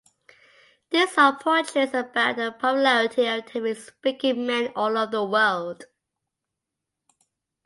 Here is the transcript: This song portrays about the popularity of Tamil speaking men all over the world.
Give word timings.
This 0.89 1.13
song 1.13 1.35
portrays 1.37 1.93
about 1.93 2.35
the 2.37 2.51
popularity 2.57 3.27
of 3.27 3.45
Tamil 3.45 3.75
speaking 3.75 4.47
men 4.47 4.71
all 4.75 4.97
over 4.97 5.11
the 5.11 5.23
world. 5.23 5.83